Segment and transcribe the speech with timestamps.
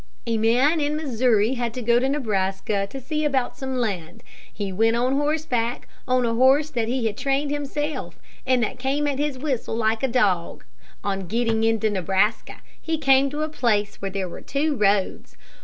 [0.25, 4.23] "A man in Missouri had to go to Nebraska to see about some land.
[4.51, 9.05] He went on horseback, on a horse that he had trained himself, and that came
[9.05, 10.63] at his whistle like a dog.
[11.03, 15.37] On getting into Nebraska, he came to a place where there were two roads.